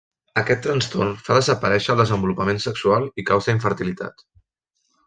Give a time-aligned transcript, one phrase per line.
[0.41, 4.31] Aquest trastorn fa desaparèixer el desenvolupament sexual i causa infertilitat.